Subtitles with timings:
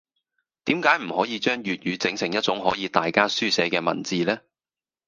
[0.65, 4.39] 點解唔可以將粵語整成一種可以大家書寫嘅文字呢?